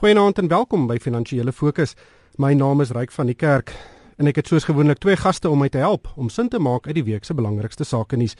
Goeienaand 0.00 0.38
en 0.38 0.48
welkom 0.48 0.86
by 0.88 0.94
Finansiële 0.96 1.52
Fokus. 1.52 1.90
My 2.40 2.54
naam 2.56 2.80
is 2.80 2.88
Ryk 2.96 3.10
van 3.12 3.28
die 3.28 3.34
Kerk 3.36 3.74
en 4.16 4.30
ek 4.30 4.38
het 4.40 4.48
soos 4.48 4.64
gewoonlik 4.64 5.02
twee 5.04 5.18
gaste 5.20 5.50
om 5.52 5.60
my 5.60 5.68
te 5.68 5.82
help 5.82 6.08
om 6.16 6.30
sin 6.32 6.48
te 6.48 6.56
maak 6.56 6.88
uit 6.88 6.96
die 6.96 7.04
week 7.04 7.28
se 7.28 7.36
belangrikste 7.36 7.84
sake 7.84 8.16
nuus. 8.16 8.32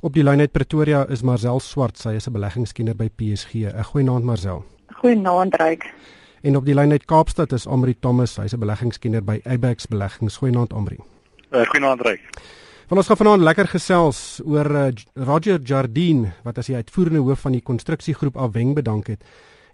Op 0.00 0.16
die 0.16 0.24
lyn 0.24 0.40
uit 0.40 0.54
Pretoria 0.56 1.02
is 1.12 1.20
Marcel 1.20 1.60
Swart, 1.60 2.00
sy 2.00 2.14
is 2.16 2.26
'n 2.26 2.32
beleggingskenner 2.32 2.96
by 2.96 3.10
PSG. 3.20 3.68
'n 3.68 3.84
Goeienaand 3.84 4.24
Marcel. 4.24 4.64
Goeienaand 4.96 5.54
Ryk. 5.60 5.92
En 6.42 6.56
op 6.56 6.64
die 6.64 6.74
lyn 6.74 6.92
uit 6.92 7.04
Kaapstad 7.04 7.52
is 7.52 7.66
Amri 7.66 7.94
Thomas, 8.00 8.36
hy's 8.36 8.54
'n 8.54 8.60
beleggingskenner 8.60 9.22
by 9.22 9.40
Abax 9.44 9.86
Beleggings. 9.86 10.36
Goeienaand 10.36 10.72
Amri. 10.72 10.96
Uh, 11.52 11.66
goeienaand 11.66 12.00
Ryk. 12.00 12.20
Van 12.88 12.96
ons 12.96 13.06
gaan 13.06 13.16
vanaand 13.16 13.42
lekker 13.42 13.68
gesels 13.68 14.40
oor 14.44 14.70
uh, 14.70 14.92
Roger 15.14 15.60
Jardine 15.60 16.32
wat 16.44 16.58
as 16.58 16.66
die 16.66 16.76
uitvoerende 16.76 17.20
hoof 17.20 17.40
van 17.40 17.52
die 17.52 17.62
konstruksiegroep 17.62 18.36
Aweng 18.36 18.74
bedank 18.74 19.06
het. 19.06 19.22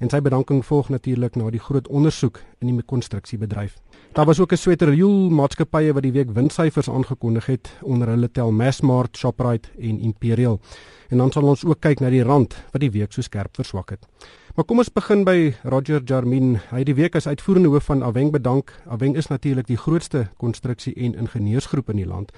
En 0.00 0.08
sy 0.08 0.16
bedanking 0.24 0.62
volg 0.64 0.88
natuurlik 0.88 1.34
na 1.36 1.50
die 1.52 1.60
groot 1.60 1.88
ondersoek 1.88 2.38
in 2.64 2.70
die 2.70 2.84
konstruksiebedryf. 2.88 3.74
Daar 4.16 4.24
was 4.26 4.40
ook 4.40 4.52
'n 4.52 4.56
sweterwiel 4.56 5.30
maatskappye 5.30 5.92
wat 5.92 6.02
die 6.02 6.12
week 6.12 6.30
winssyfers 6.32 6.88
aangekondig 6.90 7.46
het 7.46 7.70
onder 7.82 8.08
hulle 8.08 8.30
tel 8.30 8.50
Massmart, 8.50 9.16
Shoprite 9.16 9.68
en 9.78 10.00
Imperial. 10.00 10.60
En 11.08 11.18
dan 11.18 11.32
sal 11.32 11.42
ons 11.42 11.64
ook 11.64 11.80
kyk 11.80 12.00
na 12.00 12.10
die 12.10 12.22
rand 12.22 12.56
wat 12.72 12.80
die 12.80 12.90
week 12.90 13.12
so 13.12 13.20
skerp 13.20 13.56
verswak 13.56 13.90
het. 13.90 14.06
Maar 14.54 14.64
kom 14.64 14.78
ons 14.78 14.92
begin 14.92 15.24
by 15.24 15.54
Roger 15.62 16.00
Jarmin. 16.04 16.58
Hy 16.70 16.78
het 16.78 16.86
die 16.86 16.94
week 16.94 17.14
as 17.14 17.26
uitvoerende 17.26 17.68
hoof 17.68 17.84
van 17.84 18.02
Aweng 18.02 18.32
bedank. 18.32 18.72
Aweng 18.86 19.16
is 19.16 19.26
natuurlik 19.26 19.66
die 19.66 19.76
grootste 19.76 20.28
konstruksie 20.36 20.94
en 20.94 21.14
ingenieursgroep 21.14 21.90
in 21.90 21.96
die 21.96 22.06
land. 22.06 22.32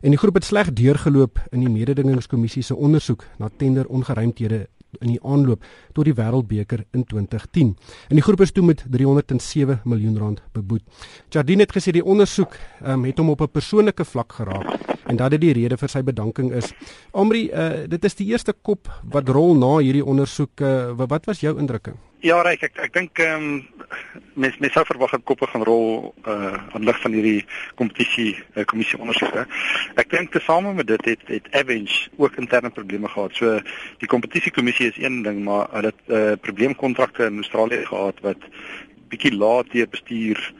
En 0.00 0.10
die 0.10 0.18
groep 0.18 0.34
het 0.34 0.44
sleg 0.44 0.72
deurgeloop 0.72 1.40
in 1.50 1.60
die 1.60 1.68
mededingingskommissie 1.68 2.62
se 2.62 2.76
ondersoek 2.76 3.26
na 3.38 3.50
tender 3.56 3.86
ongeruimthede 3.86 4.68
in 4.98 5.14
die 5.14 5.20
aanloop 5.22 5.64
tot 5.92 6.04
die 6.04 6.14
Wêreldbeker 6.14 6.84
in 6.92 7.04
2010. 7.04 7.76
En 8.08 8.18
die 8.18 8.24
groep 8.24 8.40
is 8.40 8.52
toe 8.52 8.64
met 8.64 8.84
307 8.90 9.80
miljoen 9.84 10.18
rand 10.18 10.42
beboet. 10.52 10.82
Jardine 11.30 11.62
het 11.66 11.72
gesê 11.76 11.94
die 11.94 12.04
ondersoek 12.04 12.56
um, 12.86 13.04
het 13.04 13.18
hom 13.18 13.30
op 13.30 13.40
'n 13.40 13.50
persoonlike 13.52 14.04
vlak 14.04 14.32
geraak 14.32 14.78
en 15.06 15.16
dat 15.16 15.30
dit 15.30 15.40
die 15.40 15.52
rede 15.52 15.76
vir 15.76 15.88
sy 15.88 16.02
bedanking 16.02 16.52
is. 16.52 16.72
Omri, 17.12 17.50
uh, 17.50 17.86
dit 17.88 18.04
is 18.04 18.14
die 18.14 18.26
eerste 18.26 18.52
kop 18.52 18.88
wat 19.02 19.28
rol 19.28 19.54
na 19.54 19.78
hierdie 19.78 20.04
ondersoek. 20.04 20.60
Uh, 20.60 20.92
wat 20.94 21.26
was 21.26 21.40
jou 21.40 21.58
indrukke? 21.58 21.94
Ja, 22.20 22.42
Ryk, 22.44 22.66
ek 22.66 22.74
ek 22.84 22.90
dink 22.92 23.20
ehm 23.24 23.44
um, 23.46 23.84
mens 24.36 24.58
mens 24.60 24.74
sou 24.76 24.82
verwag 24.84 25.14
'n 25.16 25.22
koppe 25.24 25.46
gaan 25.48 25.62
rol 25.64 26.12
uh 26.28 26.58
aan 26.76 26.84
lig 26.84 26.98
van 27.00 27.14
hierdie 27.16 27.46
kompetisie 27.80 28.34
uh, 28.56 28.64
kommissie 28.68 29.00
ondersoeke. 29.00 29.46
Ek 29.96 30.10
dink 30.12 30.28
tesame 30.34 30.74
met 30.76 30.86
dit 30.90 31.04
het 31.08 31.22
het 31.32 31.48
Avenge 31.56 32.10
ook 32.20 32.36
interne 32.36 32.68
probleme 32.70 33.08
gehad. 33.08 33.32
So 33.40 33.60
die 34.04 34.10
kompetisie 34.12 34.52
kommissie 34.52 34.90
is 34.92 35.00
een 35.00 35.22
ding, 35.22 35.40
maar 35.48 35.72
hulle 35.72 35.94
het 35.94 36.02
uh 36.12 36.36
probleemkontrakte 36.44 37.24
in 37.24 37.40
Australië 37.40 37.86
gehad 37.88 38.20
wat 38.20 38.44
bietjie 39.08 39.32
laat 39.32 39.72
deur 39.72 39.88
bestuur 39.88 40.52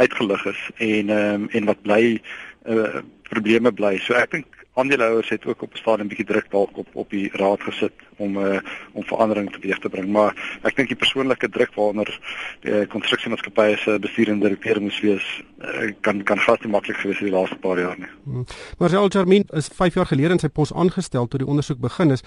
uitgelig 0.00 0.46
is 0.46 0.62
en 0.76 1.12
ehm 1.12 1.34
um, 1.34 1.48
en 1.52 1.64
wat 1.64 1.82
bly 1.82 2.20
uh 2.64 3.04
probleme 3.28 3.72
bly. 3.72 3.98
So 3.98 4.16
ek 4.16 4.30
dink 4.30 4.63
aandeelhouers 4.74 5.28
het 5.28 5.46
ook 5.46 5.62
op 5.62 5.72
'n 5.72 5.76
stadium 5.76 6.08
bietjie 6.08 6.26
druk 6.26 6.50
dalk 6.50 6.76
op 6.76 6.88
op 6.92 7.10
die 7.10 7.30
raad 7.32 7.62
gesit 7.62 7.92
om 8.16 8.36
uh, 8.36 8.58
om 8.92 9.04
verandering 9.04 9.52
teweeg 9.52 9.78
te 9.78 9.88
bring. 9.88 10.08
Maar 10.08 10.58
ek 10.62 10.76
dink 10.76 10.88
die 10.88 10.96
persoonlike 10.96 11.48
druk 11.48 11.74
waaronder 11.74 12.20
die 12.60 12.86
konstruksiemaatskappye 12.86 13.76
se 13.76 13.98
bestuur 13.98 14.28
en 14.28 14.40
direkteur 14.40 14.80
moes 14.82 15.00
wees 15.00 15.42
uh, 15.62 15.92
kan 16.00 16.22
kan 16.22 16.38
glad 16.38 16.62
nie 16.62 16.70
maklik 16.70 16.96
gewees 16.96 17.18
het 17.18 17.28
die 17.28 17.36
laaste 17.36 17.56
paar 17.56 17.78
jaar 17.78 17.98
nie. 17.98 18.10
Hmm. 18.24 18.46
Raul 18.78 19.08
Charmin 19.08 19.44
is 19.52 19.68
5 19.68 19.94
jaar 19.94 20.06
gelede 20.06 20.32
in 20.32 20.38
sy 20.38 20.48
pos 20.48 20.74
aangestel 20.74 21.28
toe 21.28 21.38
die 21.38 21.48
ondersoek 21.48 21.80
begin 21.80 22.10
is. 22.10 22.22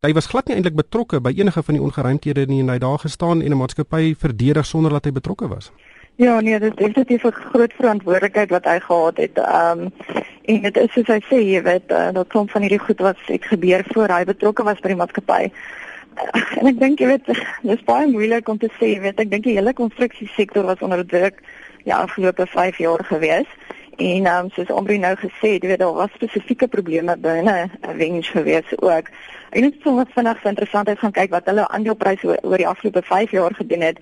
Hy 0.00 0.12
was 0.12 0.26
glad 0.26 0.46
nie 0.46 0.54
eintlik 0.56 0.74
betrokke 0.74 1.20
by 1.20 1.32
enige 1.36 1.62
van 1.62 1.74
die 1.74 1.82
ongeruimthede 1.82 2.46
nie 2.46 2.60
en 2.60 2.68
hy 2.68 2.78
daar 2.78 2.98
gestaan 2.98 3.42
en 3.42 3.50
'n 3.50 3.56
maatskappy 3.56 4.14
verdedig 4.14 4.66
sonder 4.66 4.90
dat 4.90 5.04
hy 5.04 5.12
betrokke 5.12 5.48
was. 5.48 5.72
Ja, 6.14 6.40
nee, 6.40 6.58
dit 6.58 6.72
is 6.72 6.84
definitief 6.84 7.24
'n 7.24 7.32
groot 7.32 7.72
verantwoordelikheid 7.72 8.50
wat 8.50 8.64
hy 8.64 8.78
gehad 8.80 9.16
het. 9.16 9.38
Ehm 9.38 9.80
um, 9.80 9.92
en 10.44 10.60
dit 10.62 10.76
is 10.76 10.92
soos 10.92 11.06
hy 11.06 11.20
sê, 11.30 11.36
jy 11.36 11.62
weet, 11.62 11.90
uh, 11.90 12.12
dat 12.12 12.28
kom 12.28 12.48
van 12.48 12.60
hierdie 12.60 12.78
goed 12.78 13.00
wat 13.00 13.16
het 13.24 13.44
gebeur 13.44 13.84
voor 13.86 14.08
hy 14.08 14.24
betrokke 14.24 14.62
was 14.62 14.80
by 14.80 14.88
die 14.88 14.96
maatskappy. 14.96 15.50
Uh, 16.16 16.58
en 16.58 16.66
ek 16.66 16.78
dink 16.78 16.98
jy 16.98 17.06
weet, 17.06 17.26
dit 17.26 17.78
is 17.78 17.84
baie 17.84 18.06
moeilik 18.06 18.48
om 18.48 18.58
te 18.58 18.68
sê, 18.78 18.92
jy 18.92 19.00
weet, 19.00 19.20
ek 19.20 19.30
dink 19.30 19.44
die 19.44 19.56
hele 19.56 19.72
konstruksiesektor 19.72 20.64
was 20.64 20.80
onder 20.80 21.06
druk 21.06 21.40
ja, 21.84 21.96
afgelope 21.96 22.46
5 22.46 22.78
jaar 22.78 23.04
gewees. 23.04 23.48
En 23.96 24.26
ehm 24.26 24.44
um, 24.44 24.50
soos 24.50 24.70
Omri 24.70 24.98
nou 24.98 25.14
gesê 25.16 25.54
het, 25.56 25.62
jy 25.62 25.68
weet, 25.68 25.78
daar 25.78 25.94
was 25.94 26.12
spesifieke 26.14 26.68
probleme 26.68 27.16
binne 27.16 27.70
'n 27.80 27.96
wens 27.96 28.28
gewees 28.28 28.68
ook. 28.76 29.08
En 29.50 29.62
dit 29.62 29.74
is 29.74 29.82
sommer 29.82 30.06
vinnig 30.14 30.44
interessant 30.44 30.88
uit 30.88 30.98
gaan 30.98 31.12
kyk 31.12 31.30
wat 31.30 31.44
hulle 31.44 31.68
aandelepryse 31.68 32.26
oor, 32.26 32.38
oor 32.42 32.56
die 32.56 32.68
afgelope 32.68 33.02
5 33.02 33.30
jaar 33.30 33.54
gedoen 33.54 33.80
het. 33.80 33.98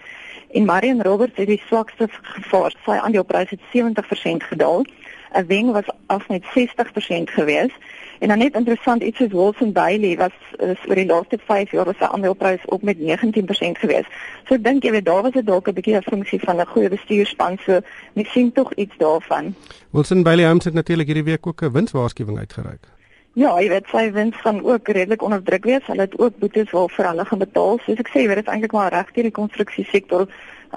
En 0.53 0.65
Marion 0.65 1.03
Roberts 1.03 1.37
het 1.37 1.47
die 1.47 1.63
swakste 1.67 2.09
gevaar. 2.11 2.75
Sy 2.85 2.91
aandeleprys 2.91 3.51
het 3.51 3.61
70% 3.73 4.43
gedaal. 4.43 4.85
'n 5.33 5.47
Wing 5.47 5.73
was 5.73 5.89
af 6.07 6.29
met 6.29 6.45
60% 6.45 7.31
gewees. 7.31 7.73
En 8.19 8.29
dan 8.29 8.39
net 8.39 8.55
interessant 8.55 9.03
iets 9.03 9.17
soos 9.17 9.33
Wilson 9.33 9.73
Bailey 9.73 10.17
was 10.17 10.37
is 10.57 10.89
oor 10.89 10.95
die 10.95 11.07
laaste 11.07 11.39
5 11.45 11.71
jaar 11.71 11.85
was 11.85 11.97
sy 11.97 12.05
aandeleprys 12.05 12.65
op 12.65 12.83
met 12.83 12.99
19% 12.99 13.79
gewees. 13.79 14.07
So 14.45 14.55
ek 14.55 14.65
dink 14.65 14.83
jy 14.83 14.91
weet 14.91 15.05
daar 15.05 15.23
was 15.23 15.33
dit 15.33 15.47
dalk 15.47 15.69
'n 15.69 15.75
bietjie 15.75 15.97
'n 15.97 16.03
funksie 16.03 16.41
van 16.41 16.61
'n 16.61 16.67
goeie 16.67 16.89
bestuurspan. 16.89 17.59
So 17.65 17.81
ek 18.15 18.27
sien 18.27 18.53
tog 18.53 18.75
iets 18.75 18.97
daarvan. 18.99 19.55
Wilson 19.91 20.23
Bailey 20.23 20.45
het 20.45 20.75
natuurlik 20.75 21.07
hierdie 21.07 21.25
week 21.25 21.47
ook 21.47 21.63
'n 21.63 21.73
winswaarskuwing 21.73 22.39
uitgereik. 22.39 23.00
Ja, 23.39 23.53
jy 23.63 23.69
weet 23.71 23.87
sy 23.93 24.09
wins 24.11 24.37
gaan 24.43 24.65
ook 24.67 24.89
redelik 24.89 25.23
onder 25.23 25.43
druk 25.43 25.65
wees. 25.65 25.87
Hulle 25.87 26.09
het 26.09 26.19
ook 26.19 26.39
boetes 26.39 26.71
waarvoor 26.71 27.05
hulle 27.13 27.25
gaan 27.25 27.39
betaal. 27.39 27.79
Soos 27.85 28.03
ek 28.03 28.11
sê, 28.11 28.25
jy 28.25 28.31
weet 28.31 28.43
dit 28.43 28.49
is 28.49 28.53
eintlik 28.55 28.75
maar 28.75 28.91
reg 28.91 29.13
hier 29.15 29.29
die 29.29 29.37
konstruksiesektor 29.37 30.27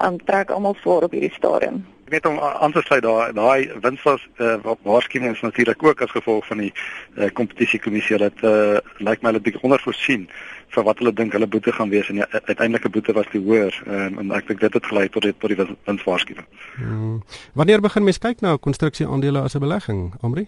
um, 0.02 0.20
trek 0.28 0.54
almal 0.54 0.78
swaar 0.78 1.08
op 1.08 1.16
hierdie 1.16 1.34
stadium. 1.34 1.82
Ek 2.04 2.12
weet 2.18 2.26
om 2.28 2.38
aan 2.38 2.72
te 2.72 2.82
sluit 2.84 3.02
daai 3.02 3.32
daai 3.34 3.80
wins 3.82 4.02
was 4.04 4.22
uh, 4.36 4.58
waarskynlik 4.84 5.34
is 5.34 5.42
natuurlik 5.42 5.82
ook 5.82 6.02
as 6.04 6.12
gevolg 6.12 6.46
van 6.46 6.60
die 6.62 6.70
uh, 6.70 7.30
kompetisiekommissie 7.32 8.18
dat 8.22 8.42
uh, 8.44 8.76
lyk 9.00 9.22
my 9.24 9.32
hulle 9.32 9.40
bietjie 9.42 9.62
ondervoorsien 9.64 10.26
vir 10.74 10.86
wat 10.86 11.00
hulle 11.00 11.14
dink 11.16 11.32
hulle 11.32 11.48
boete 11.48 11.72
gaan 11.72 11.90
wees 11.90 12.10
en 12.12 12.20
die 12.20 12.26
uiteindelike 12.50 12.90
boete 12.92 13.14
was 13.16 13.30
te 13.32 13.40
hoër 13.40 13.78
um, 13.86 14.20
en 14.20 14.34
ek 14.36 14.50
dink 14.50 14.60
dit 14.60 14.76
het 14.78 14.90
gelei 14.90 15.06
tot 15.08 15.24
die 15.26 15.32
tot 15.32 15.54
die 15.54 15.58
wins 15.62 16.04
waarskuwing. 16.04 16.46
Hmm. 16.76 17.22
Wanneer 17.54 17.80
begin 17.80 18.04
mens 18.04 18.20
kyk 18.20 18.44
na 18.44 18.58
konstruksieaandele 18.60 19.40
as 19.40 19.56
'n 19.56 19.64
belegging, 19.64 20.12
Amri? 20.20 20.46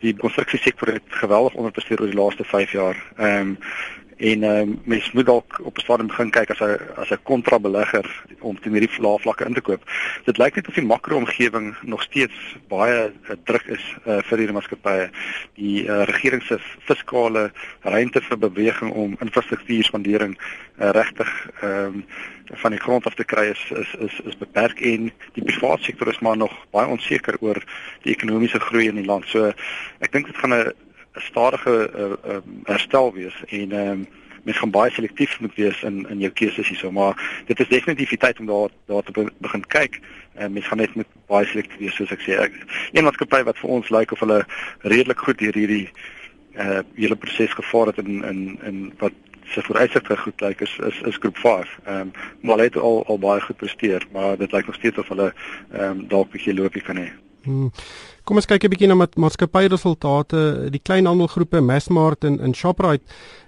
Die 0.00 0.16
konstruksiesektor 0.16 0.92
het 0.92 1.02
geweldig 1.08 1.54
onderpresteer 1.54 2.00
oor 2.00 2.10
die 2.10 2.20
laaste 2.22 2.44
5 2.44 2.72
jaar. 2.72 3.04
Ehm 3.16 3.40
um, 3.40 3.58
en 4.16 4.42
ehm 4.42 4.68
um, 4.68 4.80
mens 4.84 5.12
moet 5.12 5.26
dalk 5.26 5.60
op 5.62 5.76
'n 5.76 5.80
stadium 5.80 6.06
begin 6.06 6.30
kyk 6.30 6.50
as 6.50 6.60
'n 6.60 6.78
as 6.96 7.10
'n 7.10 7.22
kontrabelegger 7.22 8.24
om 8.40 8.60
teen 8.60 8.72
hierdie 8.72 9.00
lae 9.00 9.18
vlakke 9.18 9.44
in 9.44 9.54
te 9.54 9.60
koop. 9.60 9.82
Dit 10.24 10.38
lyk 10.38 10.54
net 10.54 10.68
of 10.68 10.74
die 10.74 10.84
makro-omgewing 10.84 11.76
nog 11.82 12.02
steeds 12.02 12.56
baie 12.68 13.12
uh, 13.12 13.36
druk 13.44 13.66
is 13.66 13.84
uh, 14.06 14.18
vir 14.22 14.38
hierdie 14.38 14.54
maatskappye. 14.54 15.10
Die 15.54 15.84
uh, 15.84 16.02
regering 16.04 16.42
se 16.42 16.58
fiskale 16.78 17.52
ruimte 17.80 18.20
vir 18.20 18.38
beweging 18.38 18.92
om 18.92 19.16
infrastruktuurspandering 19.20 20.38
uh, 20.38 20.90
regtig 20.90 21.50
ehm 21.60 21.84
um, 21.84 22.04
van 22.46 22.70
die 22.70 22.80
grond 22.80 23.06
af 23.06 23.14
te 23.14 23.24
kry 23.24 23.44
is 23.50 23.70
is 23.70 23.94
is 23.98 24.20
is 24.24 24.38
beperk 24.38 24.80
en 24.80 25.12
die 25.32 25.44
private 25.44 25.82
sektor 25.82 26.08
is 26.08 26.18
maar 26.18 26.36
nog 26.36 26.52
baie 26.70 26.86
onseker 26.86 27.36
oor 27.40 27.62
die 28.02 28.12
ekonomiese 28.12 28.60
groei 28.60 28.86
in 28.88 28.94
die 28.94 29.04
land. 29.04 29.26
So 29.26 29.52
ek 29.98 30.12
dink 30.12 30.26
dit 30.26 30.36
gaan 30.36 30.54
'n 30.54 30.72
'n 31.16 31.20
stadige 31.20 31.90
uh, 31.96 32.32
uh, 32.32 32.38
herstel 32.64 33.12
wees 33.12 33.44
en 33.46 33.72
ehm 33.72 33.90
um, 33.90 34.06
mens 34.46 34.58
gaan 34.58 34.70
baie 34.70 34.90
selektief 34.90 35.40
moet 35.40 35.54
wees 35.54 35.82
in 35.82 36.06
in 36.08 36.18
jou 36.18 36.32
keuses 36.32 36.68
hierso 36.68 36.90
maar 36.90 37.42
dit 37.46 37.60
is 37.60 37.68
definitief 37.68 38.08
die 38.08 38.18
tyd 38.18 38.40
om 38.40 38.46
daar 38.46 38.70
daar 38.86 39.02
te 39.02 39.12
be 39.12 39.24
begin 39.38 39.66
kyk 39.66 40.00
en 40.34 40.52
mens 40.52 40.66
gaan 40.66 40.78
net 40.78 40.94
met 40.94 41.06
baie 41.26 41.46
selektief 41.46 41.78
wees 41.78 41.96
soos 41.98 42.12
ek 42.14 42.22
sê 42.22 42.38
ek, 42.44 42.54
een 42.92 43.04
maatskappy 43.04 43.42
wat 43.48 43.58
vir 43.58 43.70
ons 43.78 43.90
lyk 43.90 44.12
of 44.12 44.22
hulle 44.24 44.44
redelik 44.80 45.18
goed 45.18 45.38
deur 45.42 45.58
hierdie 45.62 45.88
uh 46.56 46.80
hele 46.94 47.16
proses 47.16 47.58
gevaar 47.58 47.92
het 47.92 47.98
in 48.04 48.24
in 48.24 48.40
in 48.70 48.78
wat 49.02 49.12
se 49.54 49.62
vooruitsigte 49.62 50.16
goed 50.16 50.40
lyk 50.40 50.60
is 50.60 50.78
is 50.78 51.00
is 51.10 51.20
groep 51.20 51.38
5. 51.38 51.78
Ehm 51.84 52.00
um, 52.00 52.10
maar 52.40 52.56
hulle 52.56 52.70
het 52.70 52.76
al 52.76 53.04
al 53.06 53.18
baie 53.18 53.40
goed 53.40 53.56
presteer 53.56 54.06
maar 54.12 54.36
dit 54.36 54.52
lyk 54.52 54.66
nog 54.66 54.74
steeds 54.74 54.98
of 54.98 55.08
hulle 55.08 55.32
ehm 55.72 55.90
um, 55.90 56.08
dalk 56.08 56.26
'n 56.26 56.32
bietjie 56.32 56.54
loopie 56.54 56.82
kan 56.82 56.96
hê. 56.96 57.10
Hmm. 57.46 57.70
Kom 58.26 58.40
ons 58.40 58.46
kyk 58.50 58.64
'n 58.64 58.70
bietjie 58.72 58.88
na 58.90 58.94
ma 58.98 59.06
maatskappy 59.06 59.68
resultate. 59.70 60.68
Die 60.70 60.82
kleinhandelgroepe 60.82 61.60
Massmart 61.60 62.24
en 62.24 62.40
en 62.40 62.54
Shoprite 62.54 63.04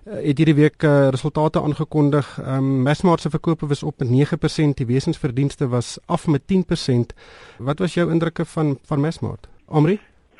uh, 0.07 0.23
het 0.23 0.39
hierdie 0.39 0.55
week 0.55 0.83
uh, 0.83 1.09
resultate 1.11 1.61
aangekondig. 1.61 2.39
Um, 2.39 2.83
Massmart 2.83 3.21
se 3.21 3.31
verkope 3.31 3.67
was 3.67 3.83
op 3.83 3.99
met 3.99 4.09
9%, 4.09 4.75
die 4.75 4.87
wesensverdienste 4.87 5.69
was 5.69 5.99
af 6.07 6.27
met 6.27 6.43
10%. 6.47 7.15
Wat 7.59 7.79
was 7.79 7.95
jou 7.95 8.11
indrukke 8.11 8.45
van 8.45 8.79
van 8.83 9.01
Massmart? 9.01 9.49
Omri? 9.67 9.99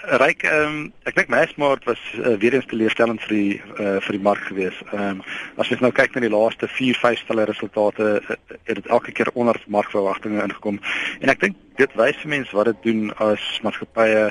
Ryk 0.09 0.43
ehm 0.43 0.65
um, 0.65 0.77
ek 1.05 1.19
dink 1.19 1.29
Massmart 1.29 1.85
was 1.85 2.01
uh, 2.17 2.39
weer 2.41 2.55
eens 2.57 2.67
teleurstellend 2.71 3.21
vir 3.27 3.35
die 3.35 3.59
uh, 3.77 3.99
vir 4.01 4.17
die 4.17 4.23
mark 4.25 4.41
gewees. 4.49 4.77
Ehm 4.89 5.19
um, 5.19 5.23
as 5.61 5.69
jy 5.69 5.77
nou 5.83 5.91
kyk 5.93 6.15
na 6.17 6.23
die 6.25 6.33
laaste 6.33 6.69
4, 6.73 6.97
5 6.97 7.21
stelle 7.27 7.45
resultate 7.45 8.07
uh, 8.17 8.37
het 8.71 8.79
dit 8.81 8.89
elke 8.89 9.13
keer 9.13 9.29
onder 9.35 9.61
markverwagtinge 9.69 10.41
ingekom. 10.47 10.81
En 11.21 11.29
ek 11.29 11.43
dink 11.45 11.61
dit 11.77 11.97
wys 12.01 12.17
vir 12.23 12.33
mense 12.39 12.57
wat 12.57 12.71
dit 12.71 12.89
doen 12.89 13.13
as 13.21 13.45
maatskappye 13.67 14.31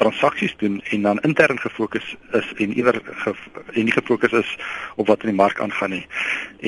transaksies 0.00 0.56
doen 0.62 0.80
en 0.88 1.04
dan 1.04 1.20
intern 1.28 1.60
gefokus 1.60 2.14
is 2.40 2.52
en 2.56 2.72
iewers 2.72 3.04
ge, 3.04 3.34
en 3.74 3.84
nie 3.84 3.92
gefokus 3.92 4.38
is 4.40 4.56
op 4.96 5.12
wat 5.12 5.26
in 5.26 5.34
die 5.34 5.40
mark 5.42 5.60
aangaan 5.60 5.98
nie. 5.98 6.06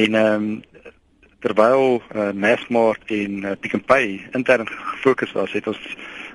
En 0.05 0.21
ehm 0.25 0.51
um, 0.51 0.51
terwyl 1.43 2.03
uh, 2.15 2.31
Massmart 2.39 3.03
en 3.11 3.41
uh, 3.43 3.57
Pick 3.59 3.73
n 3.75 3.81
Pay 3.83 4.21
intern 4.37 4.69
gefokus 4.69 5.33
was, 5.35 5.57
het 5.57 5.67
ons 5.67 5.81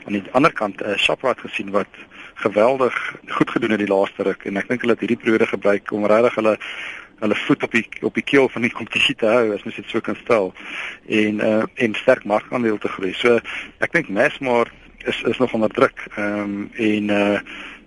aan 0.08 0.16
die 0.16 0.24
ander 0.32 0.54
kant 0.54 0.82
'n 0.82 0.90
uh, 0.90 0.98
Shoprite 0.98 1.42
gesien 1.44 1.72
wat 1.72 1.92
geweldig 2.34 3.16
goed 3.28 3.50
gedoen 3.50 3.72
het 3.76 3.80
die 3.80 3.94
laaste 3.94 4.24
ruk 4.24 4.46
en 4.46 4.58
ek 4.58 4.68
dink 4.68 4.82
hulle 4.82 4.96
het 4.96 5.04
hierdie 5.04 5.20
periode 5.24 5.48
gebruik 5.48 5.92
om 5.92 6.06
regtig 6.06 6.36
hulle 6.36 6.58
hulle 7.20 7.36
voet 7.36 7.64
op 7.64 7.72
die 7.72 7.86
op 8.02 8.14
die 8.14 8.24
keel 8.24 8.50
van 8.50 8.62
die 8.62 8.72
kompetisie 8.72 9.16
te 9.16 9.26
hou 9.26 9.54
as 9.54 9.64
mens 9.66 9.76
dit 9.76 9.90
so 9.90 10.00
kan 10.00 10.18
stel 10.24 10.54
en 11.22 11.40
uh, 11.44 11.64
en 11.76 11.96
sterk 11.96 12.24
markandeel 12.24 12.78
te 12.78 12.92
groei. 12.94 13.14
So 13.14 13.40
ek 13.80 13.92
dink 13.92 14.10
Massmart 14.10 14.74
is 15.06 15.22
is 15.22 15.38
nog 15.38 15.54
onder 15.54 15.70
druk. 15.70 16.08
Ehm 16.16 16.44
um, 16.44 16.70
en 16.74 17.10
uh 17.10 17.40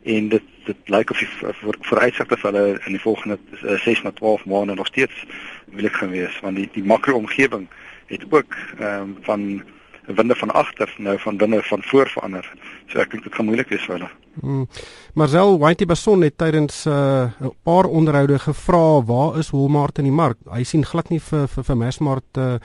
en 0.02 0.28
dit 0.28 0.42
dit 0.64 0.88
lyk 0.88 1.10
of 1.10 1.18
die 1.18 1.28
vir 1.28 1.76
vooruitsigte 1.88 2.36
vir 2.36 2.52
hulle 2.52 2.78
in 2.86 2.94
die 2.96 3.02
volgende 3.02 3.36
uh, 3.62 3.76
6 3.84 4.02
na 4.02 4.12
12 4.16 4.46
maande 4.48 4.74
nog 4.74 4.86
steeds 4.86 5.26
moeilik 5.72 5.92
gaan 5.92 6.10
wees 6.10 6.40
want 6.40 6.56
die 6.56 6.68
die 6.72 6.84
makro-omgewing 6.84 7.68
het 8.06 8.24
ook 8.30 8.56
ehm 8.78 9.02
um, 9.02 9.16
van 9.28 9.62
winde 10.14 10.34
van 10.34 10.50
agter 10.50 10.94
nou 10.98 11.18
van 11.18 11.36
binne 11.36 11.62
van 11.62 11.82
voor 11.82 12.08
verander. 12.08 12.52
So 12.88 12.98
ek 12.98 13.10
dink 13.10 13.24
dit 13.24 13.34
gaan 13.34 13.46
moeilik 13.46 13.68
wees 13.68 13.84
vir 13.86 13.98
hulle. 13.98 14.10
Hmm. 14.40 14.66
Marcel 15.14 15.58
Whitey 15.58 15.86
Bason 15.86 16.22
het 16.22 16.38
tydens 16.38 16.86
uh, 16.86 16.92
'n 17.40 17.44
uh, 17.44 17.50
paar 17.62 17.84
onderhoude 17.84 18.38
gevra 18.38 19.02
waar 19.02 19.38
is 19.38 19.50
Walmart 19.50 19.98
in 19.98 20.04
die 20.04 20.12
mark? 20.12 20.38
Hy 20.50 20.62
sien 20.64 20.84
glad 20.84 21.10
nie 21.10 21.20
vir 21.20 21.48
vir, 21.48 21.64
vir 21.64 21.76
Massmart 21.76 22.38
uh, 22.38 22.58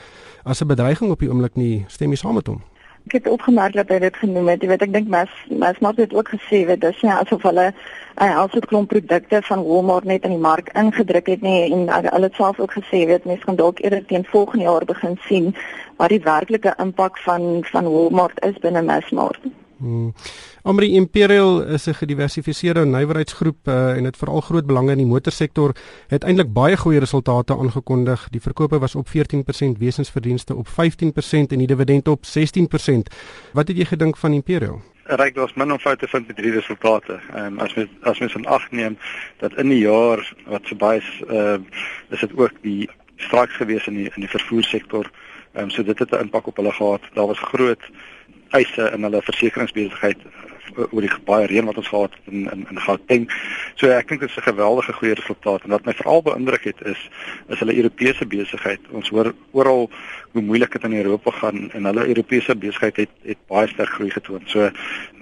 as 0.44 0.62
'n 0.62 0.68
bedreiging 0.68 1.12
op 1.12 1.20
die 1.20 1.30
oomblik 1.30 1.56
nie. 1.56 1.86
Stem 1.88 2.10
jy 2.10 2.18
saam 2.18 2.36
met 2.36 2.48
hom? 2.48 2.62
Ek 3.06 3.12
het 3.20 3.28
opgemerk 3.30 3.76
dat 3.78 3.90
hy 3.94 4.00
dit 4.02 4.16
genoem 4.18 4.48
het. 4.50 4.64
Jy 4.64 4.70
weet 4.72 4.84
ek 4.88 4.94
dink 4.94 5.10
mes 5.14 5.34
mes 5.50 5.80
maar 5.80 5.98
het 6.02 6.14
ook 6.14 6.32
gesê 6.34 6.64
weet 6.66 6.82
dis 6.82 7.02
nie 7.06 7.12
asof 7.14 7.44
hulle 7.46 7.68
uh, 7.70 8.38
al 8.38 8.50
so 8.54 8.66
klomp 8.66 8.90
produkte 8.90 9.42
van 9.46 9.66
Walmart 9.68 10.08
net 10.10 10.26
in 10.26 10.34
die 10.34 10.42
mark 10.42 10.72
ingedruk 10.74 11.30
het 11.30 11.46
nie 11.46 11.60
en 11.70 11.86
uh, 11.86 12.00
hulle 12.08 12.30
het 12.32 12.40
self 12.40 12.60
ook 12.60 12.74
gesê 12.80 13.04
weet 13.06 13.28
mense 13.30 13.46
kan 13.46 13.60
dalk 13.62 13.84
eerder 13.84 14.06
teen 14.06 14.26
volgende 14.32 14.66
jaar 14.66 14.86
begin 14.86 15.20
sien 15.28 15.54
wat 16.02 16.10
die 16.10 16.24
werklike 16.26 16.74
impak 16.82 17.22
van 17.28 17.62
van 17.70 17.92
Walmart 17.92 18.42
is 18.46 18.58
binne 18.66 18.82
Massmart. 18.82 19.46
Hmm. 19.78 20.14
Amri 20.64 20.96
Imperial 20.96 21.62
is 21.62 21.88
'n 21.88 21.94
gediversifiseerde 21.94 22.86
nywerheidsgroep 22.86 23.68
uh, 23.68 23.98
en 23.98 24.04
het 24.04 24.18
veral 24.18 24.42
groot 24.42 24.66
belang 24.66 24.90
in 24.90 24.98
die 24.98 25.06
motorsektor. 25.06 25.76
Het 26.08 26.24
eintlik 26.24 26.54
baie 26.54 26.78
goeie 26.78 27.00
resultate 27.00 27.58
aangekondig. 27.58 28.28
Die 28.30 28.42
verkope 28.42 28.80
was 28.80 28.96
op 28.96 29.08
14%, 29.08 29.12
wesensverdienste 29.78 30.56
op 30.56 30.68
15% 30.68 30.72
en 31.32 31.58
die 31.58 31.68
dividend 31.68 32.08
op 32.08 32.24
16%. 32.24 33.16
Wat 33.54 33.68
het 33.68 33.78
jy 33.78 33.86
gedink 33.86 34.18
van 34.18 34.34
Imperial? 34.34 34.82
Ryk 35.04 35.36
was 35.36 35.54
min 35.54 35.72
om 35.72 35.80
foute 35.80 36.08
vind 36.08 36.28
met 36.28 36.36
hierdie 36.36 36.56
resultate. 36.56 37.20
Ehm 37.34 37.46
um, 37.46 37.60
as 37.60 37.74
mens 37.74 37.90
as 38.02 38.20
mens 38.20 38.34
in 38.36 38.46
ag 38.46 38.72
neem 38.72 38.98
dat 39.38 39.54
in 39.54 39.70
die 39.70 39.80
jaar 39.80 40.34
wat 40.46 40.66
verby 40.66 40.96
is, 40.98 41.22
ehm 41.28 41.62
uh, 41.62 41.80
is 42.10 42.20
dit 42.20 42.38
ook 42.38 42.52
die 42.62 42.90
straks 43.16 43.56
gewees 43.56 43.88
in 43.88 43.94
die 43.94 44.10
in 44.16 44.22
die 44.26 44.30
vervoersektor. 44.30 45.12
Ehm 45.54 45.64
um, 45.64 45.70
so 45.70 45.84
dit 45.84 46.00
het 46.00 46.12
'n 46.12 46.26
impak 46.26 46.48
op 46.48 46.56
hulle 46.56 46.72
gehad. 46.72 47.02
Daar 47.14 47.28
was 47.28 47.40
groot 47.40 47.84
eise 48.58 48.90
in 48.96 49.08
hulle 49.08 49.22
versekeringsbesigheid 49.26 50.22
eh, 50.26 50.84
oor 50.90 51.06
die 51.06 51.12
baie 51.28 51.48
reën 51.50 51.68
wat 51.70 51.80
ons 51.82 51.90
gehad 51.92 52.16
het 52.18 52.34
in 52.34 52.46
in 52.52 52.66
in 52.72 52.82
Gauteng. 52.88 53.28
So 53.80 53.92
ek 53.94 54.10
dink 54.10 54.22
dit 54.22 54.30
is 54.30 54.38
'n 54.38 54.50
geweldige 54.50 54.94
goeie 54.94 55.16
resultaat 55.16 55.64
en 55.64 55.76
wat 55.76 55.86
my 55.86 55.94
veral 55.94 56.22
beïndruk 56.22 56.64
het 56.72 56.82
is 56.94 57.02
is 57.50 57.60
hulle 57.60 57.76
Europese 57.76 58.26
besigheid. 58.26 58.80
Ons 58.92 59.10
hoor 59.10 59.34
oral 59.52 59.90
hoe 60.32 60.42
moeilik 60.42 60.72
dit 60.72 60.84
in 60.84 60.96
Europa 60.96 61.32
gaan 61.32 61.72
en 61.72 61.86
hulle 61.86 62.08
Europese 62.08 62.56
besigheid 62.56 62.96
het 62.96 63.14
het 63.24 63.38
baie 63.48 63.68
sterk 63.68 63.90
groei 63.90 64.12
getoon. 64.12 64.42
So 64.46 64.70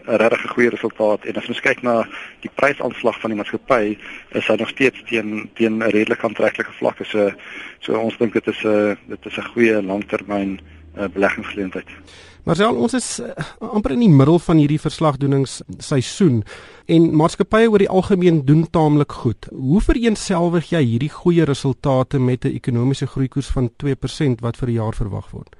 'n 0.07 0.17
regtig 0.19 0.51
goeie 0.51 0.69
resultaat 0.69 1.25
en 1.25 1.35
as 1.35 1.47
ons 1.47 1.61
kyk 1.61 1.81
na 1.81 2.07
die 2.41 2.51
prysaanslag 2.55 3.19
van 3.19 3.29
die 3.29 3.37
maatskappy, 3.39 3.97
is 4.31 4.47
hy 4.47 4.55
nog 4.55 4.69
steeds 4.69 5.03
teen 5.07 5.49
teen 5.53 5.77
'n 5.77 5.91
redelik 5.91 6.23
aantreklike 6.23 6.73
vlakke. 6.79 7.03
So 7.05 7.31
so 7.79 7.99
ons 7.99 8.17
dink 8.17 8.33
dit 8.33 8.47
is 8.47 8.63
'n 8.63 8.97
dit 9.07 9.25
is 9.25 9.37
'n 9.37 9.51
goeie 9.53 9.83
langtermyn 9.83 10.59
uh, 10.97 11.07
beleggingsgeleentheid. 11.07 11.87
Maar 12.43 12.55
sel 12.59 12.75
ons 12.75 12.93
is 12.93 13.07
uh, 13.23 13.31
amper 13.71 13.93
in 13.95 14.01
die 14.03 14.11
middel 14.11 14.39
van 14.43 14.59
hierdie 14.59 14.79
verslagdoeningsseisoen 14.83 16.41
en 16.91 17.05
maatskappye 17.15 17.69
oor 17.71 17.79
die 17.79 17.89
algemeen 17.89 18.41
doen 18.45 18.65
taamlik 18.67 19.15
goed. 19.23 19.47
Hoe 19.51 19.79
vereensgewig 19.81 20.73
jy 20.73 20.81
hierdie 20.83 21.11
goeie 21.13 21.47
resultate 21.47 22.19
met 22.19 22.43
'n 22.43 22.55
ekonomiese 22.59 23.07
groeikoers 23.07 23.47
van 23.47 23.71
2% 23.83 24.43
wat 24.43 24.57
vir 24.57 24.67
die 24.67 24.75
jaar 24.75 24.95
verwag 24.95 25.31
word? 25.31 25.55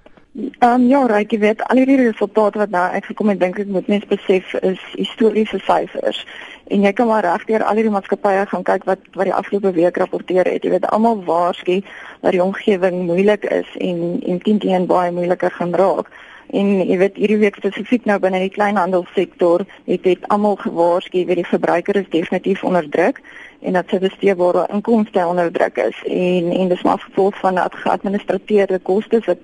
Um, 0.59 0.87
ja, 0.89 1.05
reg, 1.05 1.31
jy 1.31 1.39
weet 1.39 1.61
al 1.69 1.77
hierdie 1.77 1.99
resultate 2.03 2.57
wat 2.57 2.69
nou 2.73 2.83
uitgekom 2.91 3.29
het, 3.29 3.39
dink 3.39 3.59
ek 3.59 3.67
moet 3.67 3.87
mens 3.87 4.05
besef 4.09 4.53
is 4.65 4.81
historiese 4.97 5.59
syfers. 5.59 6.25
En 6.73 6.81
jy 6.81 6.91
kan 6.91 7.07
maar 7.07 7.23
regdeur 7.23 7.63
al 7.63 7.75
hierdie 7.79 7.93
maatskappye 7.93 8.45
gaan 8.49 8.63
kyk 8.63 8.83
wat 8.89 8.99
wat 9.13 9.29
die 9.29 9.33
afgelope 9.33 9.71
week 9.71 9.97
rapporteer 9.97 10.49
het. 10.49 10.63
Jy 10.63 10.73
weet 10.73 10.89
almal 10.89 11.23
waarsku 11.23 11.79
dat 12.21 12.31
die 12.31 12.43
omgewing 12.43 13.05
moeilik 13.05 13.45
is 13.45 13.69
en 13.77 14.19
en 14.25 14.39
teen 14.43 14.59
teen 14.59 14.89
baie 14.89 15.11
moeiliker 15.11 15.51
gaan 15.51 15.75
raak. 15.75 16.09
En 16.51 16.87
jy 16.87 16.97
weet 16.97 17.15
hierdie 17.15 17.37
week 17.37 17.55
spesifiek 17.55 18.05
nou 18.05 18.19
binne 18.19 18.39
die 18.43 18.53
kleinhandelsektor 18.53 19.65
het 19.85 20.03
dit 20.03 20.27
almal 20.27 20.55
gewaarsku 20.61 21.25
weet 21.25 21.41
die 21.41 21.47
verbruiker 21.47 21.95
is 21.95 22.09
definitief 22.09 22.63
onder 22.63 22.89
druk 22.89 23.21
en 23.61 23.73
dat 23.73 23.89
sy 23.89 23.99
besteedbare 24.03 24.67
inkomste 24.75 25.25
onder 25.25 25.51
druk 25.51 25.77
is. 25.77 26.01
En 26.05 26.51
en 26.51 26.67
dis 26.67 26.83
maar 26.83 26.99
gevolg 26.99 27.39
van 27.39 27.55
dat 27.55 27.75
geadministreerde 27.75 28.79
kostes 28.79 29.25
wat 29.25 29.39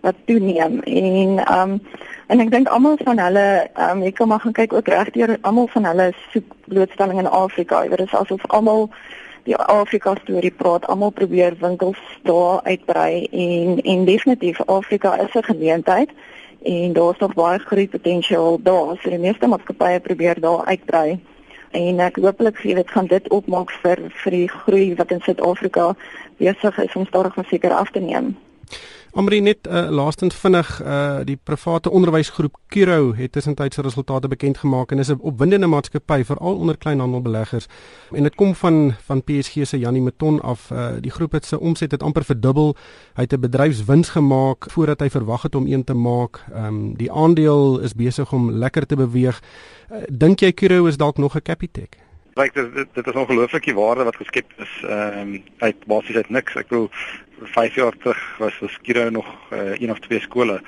wat 0.00 0.14
toeneem. 0.24 0.80
En 0.80 1.58
um 1.58 1.80
en 2.26 2.40
ek 2.40 2.50
dink 2.50 2.68
almal 2.68 2.96
van 3.04 3.18
hulle 3.18 3.46
um 3.90 4.02
ek 4.02 4.14
kan 4.14 4.28
maar 4.28 4.40
gaan 4.40 4.56
kyk 4.56 4.72
ook 4.72 4.88
regdeur 4.88 5.36
almal 5.40 5.68
van 5.72 5.84
hulle 5.84 6.12
soek 6.32 6.54
blootstelling 6.66 7.18
in 7.18 7.30
Afrika. 7.30 7.82
Jy 7.82 7.88
weet 7.88 8.04
dit 8.04 8.12
is 8.12 8.20
asof 8.20 8.46
almal 8.46 8.88
die 9.50 9.58
Afrika 9.58 10.14
storie 10.22 10.52
praat, 10.54 10.86
almal 10.86 11.10
probeer 11.10 11.56
winkels 11.58 11.98
daar 12.28 12.60
uitbrei 12.62 13.26
en 13.30 13.80
en 13.82 14.04
definitief 14.06 14.60
Afrika 14.66 15.16
is 15.18 15.34
'n 15.34 15.42
geleentheid 15.42 16.10
en 16.62 16.92
daar's 16.92 17.18
nog 17.18 17.34
baie 17.34 17.58
groei 17.58 17.88
potensiaal 17.88 18.62
daar. 18.62 18.96
So 19.02 19.10
die 19.10 19.18
meeste 19.18 19.46
maatskappye 19.46 20.00
probeer 20.00 20.40
daar 20.40 20.64
uitbrei. 20.64 21.18
En 21.70 22.00
ek 22.00 22.16
hooplik 22.16 22.56
sien 22.56 22.74
dit 22.74 22.90
gaan 22.90 23.06
dit 23.06 23.28
opmaak 23.28 23.70
vir 23.70 23.98
vir 24.22 24.30
die 24.30 24.48
groei 24.48 24.94
wat 24.94 25.10
in 25.10 25.20
Suid-Afrika 25.20 25.96
besig 26.36 26.78
is 26.78 26.96
om 26.96 27.06
stadig 27.06 27.36
maar 27.36 27.48
seker 27.50 27.72
af 27.72 27.90
te 27.90 28.00
neem. 28.00 28.36
Amri 29.10 29.40
net 29.42 29.66
uh, 29.66 29.88
laastens 29.90 30.36
vinnig 30.38 30.68
uh, 30.82 31.24
die 31.26 31.34
private 31.34 31.90
onderwysgroep 31.90 32.54
Kiro 32.70 33.10
het 33.18 33.32
tussentyd 33.34 33.74
se 33.74 33.82
resultate 33.82 34.28
bekend 34.30 34.58
gemaak 34.62 34.92
en 34.92 34.98
is 35.02 35.10
'n 35.10 35.18
opwindende 35.20 35.66
maatskappy 35.66 36.22
veral 36.24 36.54
onder 36.56 36.78
kleinhandelbeleggers. 36.78 37.66
En 38.14 38.22
dit 38.22 38.34
kom 38.34 38.54
van 38.54 38.94
van 39.06 39.22
PSG 39.22 39.66
se 39.66 39.78
Janie 39.78 40.02
Meton 40.02 40.40
af. 40.40 40.70
Uh, 40.70 40.88
die 41.00 41.10
groep 41.10 41.32
het 41.32 41.44
sy 41.44 41.54
omset 41.54 41.90
het 41.90 42.02
amper 42.02 42.24
verdubbel. 42.24 42.76
Hy 43.14 43.22
het 43.22 43.32
'n 43.32 43.40
bedryfswins 43.40 44.08
gemaak 44.08 44.70
voordat 44.70 45.00
hy 45.00 45.10
verwag 45.10 45.42
het 45.42 45.54
om 45.54 45.66
een 45.66 45.84
te 45.84 45.94
maak. 45.94 46.44
Um, 46.54 46.96
die 46.96 47.12
aandeel 47.12 47.80
is 47.80 47.94
besig 47.94 48.32
om 48.32 48.50
lekker 48.50 48.86
te 48.86 48.96
beweeg. 48.96 49.42
Uh, 49.90 49.96
dink 50.12 50.40
jy 50.40 50.52
Kiro 50.52 50.86
is 50.86 50.96
dalk 50.96 51.18
nog 51.18 51.34
'n 51.34 51.42
Capitec 51.42 52.09
Like 52.40 52.54
dit 52.54 52.74
dit, 52.74 52.88
dit 52.92 53.06
is 53.06 53.12
ongelooflike 53.12 53.74
waarde 53.74 54.04
wat 54.04 54.16
geskep 54.16 54.52
is 54.56 54.72
ehm 54.82 55.18
um, 55.18 55.42
uit 55.58 55.84
basies 55.86 56.16
uit 56.16 56.28
niks. 56.28 56.54
Ek 56.56 56.68
bedoel 56.70 56.88
5 57.52 57.74
jaar 57.74 57.96
terug 57.96 58.20
was 58.38 58.58
was 58.58 58.78
Kiro 58.82 59.10
nog 59.10 59.28
uh, 59.52 59.76
een 59.80 59.90
of 59.90 59.98
twee 59.98 60.20
skole. 60.20 60.60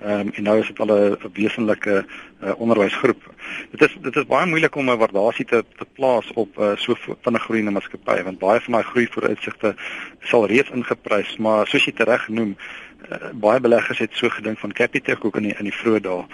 Ehm 0.00 0.26
um, 0.26 0.32
en 0.34 0.42
nou 0.42 0.58
is 0.58 0.66
dit 0.66 0.80
al 0.80 0.90
'n 0.96 1.30
wesenlike 1.32 1.94
uh, 2.02 2.52
onderwysgroep. 2.56 3.22
Dit 3.70 3.82
is 3.86 3.96
dit 4.00 4.16
is 4.16 4.26
baie 4.26 4.46
moeilik 4.46 4.74
om 4.74 4.90
'n 4.90 4.98
waardasie 4.98 5.44
te 5.44 5.64
te 5.78 5.86
plaas 5.92 6.32
op 6.34 6.58
uh, 6.58 6.72
so 6.76 6.94
vinnig 6.98 7.42
groeiende 7.42 7.70
maatskappye 7.70 8.22
want 8.22 8.38
baie 8.38 8.60
van 8.60 8.72
daai 8.72 8.84
groei 8.84 9.06
vooruitsigte 9.10 9.74
sal 10.20 10.46
reeds 10.46 10.70
ingeprys, 10.70 11.36
maar 11.36 11.66
soos 11.66 11.84
jy 11.84 11.92
tereg 11.92 12.24
genoem 12.24 12.56
Uh, 13.00 13.30
baie 13.32 13.60
beleggers 13.60 13.98
het 13.98 14.12
so 14.12 14.28
gedink 14.28 14.58
van 14.58 14.72
Capitec 14.72 15.24
ook 15.24 15.36
in 15.36 15.42
die, 15.42 15.54
in 15.58 15.64
die 15.64 15.74
vroeë 15.74 16.00
dae. 16.00 16.24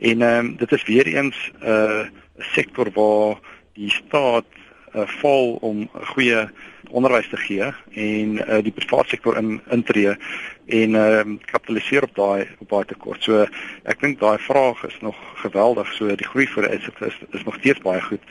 En 0.00 0.22
ehm 0.22 0.46
um, 0.46 0.56
dit 0.56 0.72
is 0.72 0.84
weer 0.84 1.06
eens 1.06 1.52
'n 1.60 1.68
uh, 1.68 2.06
sektor 2.38 2.90
waar 2.90 3.36
die 3.74 3.90
staat 3.90 4.46
uh, 4.94 5.06
val 5.20 5.58
om 5.60 5.78
'n 5.80 6.06
goeie 6.14 6.48
onderwys 6.90 7.28
te 7.28 7.36
gee 7.36 7.72
en 7.92 8.28
uh, 8.38 8.62
die 8.62 8.72
private 8.72 9.08
sektor 9.08 9.36
in 9.36 9.60
intree 9.70 10.14
en 10.66 10.94
ehm 10.94 11.32
uh, 11.32 11.38
kapitaliseer 11.50 12.02
op 12.02 12.14
daai 12.14 12.48
op 12.58 12.68
daai 12.68 12.84
tekort. 12.84 13.22
So 13.22 13.46
ek 13.82 14.00
dink 14.00 14.20
daai 14.20 14.38
vraag 14.38 14.84
is 14.86 14.96
nog 15.00 15.16
geweldig. 15.42 15.92
So 15.94 16.14
die 16.14 16.28
groei 16.28 16.46
vir 16.46 16.68
die 16.68 16.80
sektor 16.80 17.06
is 17.06 17.18
is 17.32 17.44
nog 17.44 17.58
steeds 17.58 17.80
baie 17.80 18.00
goed. 18.00 18.22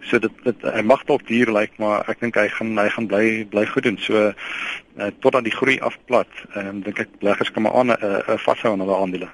So 0.00 0.18
dit 0.18 0.44
dit 0.44 0.62
hy 0.62 0.82
mag 0.82 1.04
dalk 1.04 1.26
duur 1.26 1.52
lyk, 1.52 1.78
maar 1.78 2.04
ek 2.08 2.20
dink 2.20 2.34
hy 2.34 2.48
gaan 2.48 2.78
hy 2.78 2.88
gaan 2.88 3.06
bly 3.06 3.46
bly 3.50 3.66
goed 3.66 3.82
doen. 3.82 3.98
So 3.98 4.28
uh, 4.28 5.10
totdat 5.20 5.44
die 5.44 5.56
groei 5.60 5.78
afplat, 5.80 6.30
ehm 6.54 6.68
um, 6.68 6.82
dink 6.82 6.98
ek 6.98 7.18
beleggers 7.20 7.50
kan 7.50 7.62
maar 7.62 7.78
aan 7.78 7.94
'n 7.94 7.98
uh, 8.02 8.18
uh, 8.28 8.38
vashou 8.38 8.72
aan 8.72 8.80
hulle 8.80 8.96
aandele. 8.96 9.30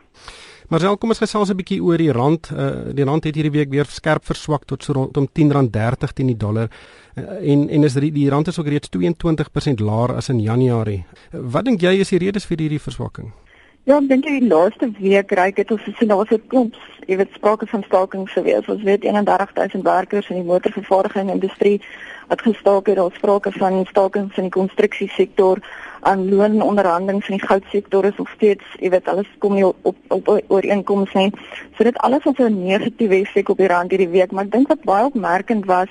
Maar 0.69 0.81
sel 0.81 0.97
kom 0.97 1.13
ons 1.13 1.19
gesels 1.19 1.51
'n 1.51 1.57
bietjie 1.57 1.83
oor 1.83 1.99
die 1.99 2.13
rand. 2.13 2.51
Uh, 2.51 2.95
die 2.95 3.05
rand 3.05 3.25
het 3.25 3.35
hierdie 3.35 3.53
week 3.53 3.71
weer 3.71 3.85
skerp 3.85 4.25
verswak 4.25 4.65
tot 4.65 4.83
so 4.83 4.93
rondom 4.93 5.29
R10.30 5.29 6.13
teen 6.15 6.27
die 6.27 6.37
dollar. 6.37 6.69
Uh, 7.15 7.53
en 7.53 7.69
en 7.69 7.85
is 7.85 7.95
die, 7.95 8.13
die 8.13 8.31
rand 8.31 8.49
is 8.49 8.59
ook 8.59 8.69
reeds 8.69 8.89
22% 8.89 9.81
laer 9.81 10.15
as 10.15 10.29
in 10.29 10.41
Januarie. 10.41 11.05
Uh, 11.33 11.41
wat 11.41 11.65
dink 11.65 11.81
jy 11.81 12.01
is 12.01 12.09
die 12.09 12.19
redes 12.19 12.45
vir 12.45 12.59
hierdie 12.59 12.81
verswakking? 12.81 13.33
Ja, 13.85 13.99
ek 13.99 14.07
dink 14.09 14.25
die 14.25 14.47
laaste 14.49 14.87
week 14.97 15.33
reik 15.37 15.57
dit 15.57 15.71
ons 15.71 15.83
sien 15.99 16.09
daar 16.09 16.17
was 16.17 16.31
'n 16.33 16.41
klomp, 16.49 16.75
jy 17.07 17.17
weet 17.17 17.35
sprake 17.35 17.67
van 17.67 17.83
stakings 17.83 18.33
gewees. 18.33 18.69
Ons 18.69 18.83
weet 18.83 19.05
31000 19.05 19.83
werkers 19.85 20.31
in 20.31 20.37
die 20.37 20.51
motorvervaardiging 20.53 21.31
industrie 21.31 21.83
wat 22.29 22.41
gestaak 22.41 22.87
het. 22.87 22.97
Daar's 22.97 23.15
sprake 23.15 23.53
van 23.53 23.85
stakings 23.87 24.37
in 24.37 24.49
die 24.49 24.57
konstruksiesektor. 24.61 25.61
Aan 26.05 26.29
loononderhandelinge 26.29 27.29
in 27.29 27.39
die 27.39 27.47
goudsektor 27.47 28.05
is 28.05 28.17
nog 28.17 28.29
steeds, 28.37 28.65
jy 28.81 28.91
weet, 28.93 29.09
alles 29.09 29.31
kom 29.39 29.55
nie 29.55 29.67
op 29.67 29.77
op, 29.83 29.97
op 30.09 30.29
ooreenkomste 30.49 31.19
nie. 31.19 31.33
So 31.77 31.85
dit 31.85 31.99
alles 31.99 32.25
het 32.25 32.39
'n 32.39 32.63
negatiewe 32.65 33.21
effek 33.25 33.49
op 33.49 33.59
die 33.59 33.73
rand 33.73 33.91
hierdie 33.91 34.13
week, 34.13 34.33
maar 34.33 34.45
ek 34.45 34.53
dink 34.53 34.69
wat 34.69 34.85
baie 34.85 35.05
opmerkend 35.05 35.65
was 35.65 35.91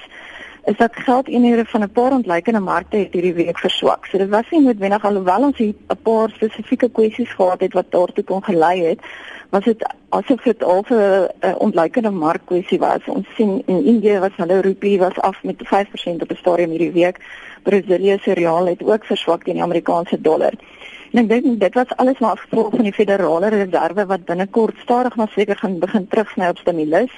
is 0.63 0.77
dat 0.77 0.95
geldeenhede 0.95 1.65
van 1.65 1.81
'n 1.81 1.91
paar 1.91 2.11
ontlikeende 2.11 2.59
markte 2.59 2.97
het 2.97 3.13
hierdie 3.13 3.33
week 3.33 3.59
verswak. 3.59 4.05
So 4.05 4.17
dit 4.17 4.29
was 4.29 4.49
nie 4.49 4.61
noodwendig 4.61 5.05
alhoewel 5.05 5.43
ons 5.43 5.59
'n 5.59 5.75
paar 6.03 6.29
spesifieke 6.29 6.89
kwessies 6.89 7.33
gehad 7.33 7.59
het 7.59 7.73
wat 7.73 7.91
daartoe 7.91 8.23
kon 8.23 8.43
gelei 8.43 8.83
het, 8.83 8.99
was 9.49 9.63
dit 9.63 9.93
asof 10.09 10.41
dit 10.41 10.63
al 10.63 10.85
'n 10.89 11.55
ontlikeende 11.57 12.11
markkwessie 12.11 12.79
was. 12.79 13.05
Ons 13.05 13.27
sien 13.35 13.63
in 13.65 13.85
Indië 13.85 14.19
was 14.19 14.35
hulle 14.35 14.61
rupie 14.61 14.99
was 14.99 15.19
af 15.19 15.43
met 15.43 15.55
5% 15.63 16.21
op 16.21 16.31
'n 16.31 16.35
stadium 16.35 16.69
hierdie 16.69 16.91
week. 16.91 17.19
Brasilië 17.63 18.17
se 18.21 18.33
real 18.33 18.67
het 18.67 18.83
ook 18.83 19.05
verswak 19.05 19.43
teen 19.43 19.59
die 19.59 19.63
Amerikaanse 19.63 20.21
dollar. 20.21 20.53
En 21.13 21.19
ek 21.21 21.29
dink 21.29 21.59
dit 21.59 21.73
was 21.77 21.95
alles 22.01 22.19
maar 22.19 22.37
gevolg 22.37 22.71
van 22.75 22.87
die 22.87 22.93
federale 22.93 23.49
reserve 23.53 24.05
wat 24.05 24.25
binnekort 24.25 24.77
stadig 24.81 25.15
maar 25.15 25.29
seker 25.35 25.57
gaan 25.57 25.79
begin 25.79 26.07
terugsny 26.07 26.47
op 26.49 26.57
stimulus. 26.57 27.11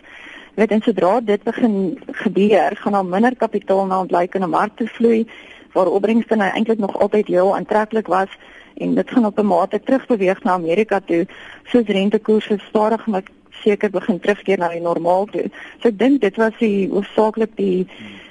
Weet 0.56 0.72
en 0.72 0.82
sodra 0.82 1.20
dit 1.20 1.44
begin 1.44 2.00
gebeur, 2.24 2.76
gaan 2.76 2.92
daar 2.92 3.06
minder 3.06 3.36
kapitaal 3.36 3.86
na 3.86 4.00
ontleikende 4.00 4.48
markte 4.48 4.88
vloei 4.88 5.28
waar 5.76 5.92
opbrengste 5.92 6.36
nou 6.36 6.52
eintlik 6.52 6.80
nog 6.80 7.00
altyd 7.00 7.28
heel 7.28 7.56
aantreklik 7.56 8.08
was 8.08 8.32
en 8.76 8.96
dit 8.96 9.12
gaan 9.12 9.26
op 9.26 9.40
'n 9.40 9.46
mate 9.46 9.80
terugbeweeg 9.80 10.44
na 10.44 10.52
Amerika 10.52 11.00
toe 11.00 11.28
soos 11.64 11.88
rentekoerse 11.88 12.58
stadig 12.68 13.06
maar 13.06 13.24
seker 13.50 13.90
begin 13.90 14.20
terugkeer 14.20 14.58
na 14.58 14.70
die 14.70 14.82
normaal 14.82 15.26
toe. 15.26 15.50
So 15.80 15.88
ek 15.88 16.00
dink 16.00 16.22
dit 16.22 16.36
was 16.36 16.54
die 16.60 16.90
hoofsaaklik 16.92 17.56
die 17.56 17.88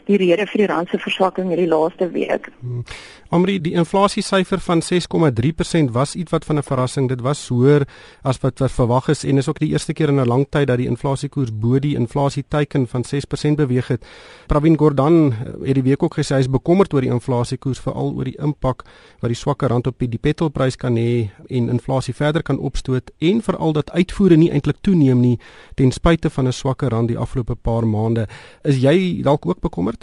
die 0.06 0.16
rede 0.20 0.46
vir 0.46 0.64
die 0.64 0.66
rand 0.66 0.88
se 0.88 0.99
verswakking 0.99 1.49
hierdie 1.49 1.68
laaste 1.68 2.11
week. 2.12 2.50
Hmm. 2.61 2.84
Amri, 3.34 3.56
die 3.58 3.73
inflasiesyfer 3.75 4.61
van 4.62 4.82
6,3% 4.84 5.90
was 5.94 6.14
ietwat 6.14 6.44
van 6.44 6.58
'n 6.58 6.62
verrassing. 6.62 7.08
Dit 7.08 7.20
was 7.20 7.49
hoër 7.49 7.87
as 8.23 8.38
wat 8.40 8.61
verwag 8.62 9.08
is 9.08 9.25
en 9.25 9.38
is 9.38 9.49
ook 9.49 9.58
die 9.58 9.70
eerste 9.73 9.92
keer 9.92 10.08
in 10.08 10.20
'n 10.20 10.26
lang 10.26 10.46
tyd 10.50 10.66
dat 10.66 10.78
die 10.78 10.87
inflasiekoers 10.87 11.50
bo 11.58 11.78
die 11.78 11.96
inflasieteiken 11.96 12.87
van 12.87 13.04
6% 13.04 13.56
beweeg 13.56 13.88
het. 13.88 14.04
Pravin 14.46 14.78
Gordhan 14.78 15.32
het 15.64 15.75
die 15.75 15.82
week 15.82 16.02
ook 16.02 16.14
gesê 16.14 16.34
hy 16.34 16.40
is 16.40 16.50
bekommerd 16.50 16.94
oor 16.94 17.00
die 17.00 17.11
inflasiekoers 17.11 17.80
veral 17.80 18.12
oor 18.14 18.25
die 18.25 18.38
impak 18.38 18.84
wat 19.20 19.30
die 19.30 19.40
swakker 19.40 19.68
rand 19.68 19.87
op 19.87 19.99
die 19.99 20.18
petrolprys 20.18 20.76
kan 20.76 20.96
hê 20.96 21.30
en 21.49 21.68
inflasie 21.68 22.14
verder 22.14 22.42
kan 22.42 22.58
opstoot 22.58 23.11
en 23.18 23.42
veral 23.42 23.73
dat 23.73 23.90
uitvoere 23.90 24.37
nie 24.37 24.50
eintlik 24.50 24.76
toeneem 24.80 25.20
nie 25.20 25.38
ten 25.75 25.90
spyte 25.90 26.30
van 26.30 26.46
'n 26.46 26.52
swakker 26.52 26.90
rand 26.90 27.08
die 27.08 27.18
afgelope 27.18 27.54
paar 27.54 27.87
maande. 27.87 28.26
Is 28.62 28.76
jy 28.76 29.23
dalk 29.23 29.46
ook 29.46 29.61
bekommerd? 29.61 29.93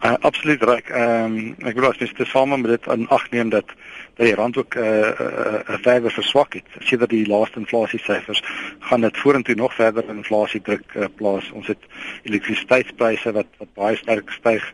Uh, 0.00 0.14
absoluut 0.20 0.62
reg. 0.62 0.88
Ehm 0.88 1.24
um, 1.24 1.54
ek 1.58 1.74
bedoel 1.74 1.90
as 1.90 2.00
jy 2.00 2.08
dit 2.16 2.28
saam 2.28 2.54
met 2.54 2.70
dit 2.70 2.88
aan 2.88 3.08
ag 3.08 3.30
neem 3.30 3.48
dat 3.52 3.72
dat 4.14 4.26
die 4.26 4.34
rand 4.34 4.56
ook 4.56 4.76
'n 4.76 4.78
uh, 4.78 5.12
uh, 5.20 5.60
uh, 5.68 5.78
verder 5.82 6.10
verswak 6.10 6.54
het. 6.54 6.68
As 6.80 6.90
jy 6.90 6.98
dat 6.98 7.10
die 7.10 7.26
laaste 7.26 7.58
inflasie 7.58 8.00
syfers 8.00 8.42
gaan 8.80 9.00
dit 9.00 9.18
vorentoe 9.18 9.54
nog 9.54 9.74
verder 9.74 10.08
inflasie 10.08 10.60
druk 10.60 10.94
uh, 10.94 11.04
plaas. 11.16 11.50
Ons 11.50 11.66
het 11.66 11.82
elektrisiteitspryse 12.22 13.32
wat 13.32 13.50
wat 13.58 13.74
baie 13.74 13.96
sterk 13.96 14.30
styg 14.30 14.72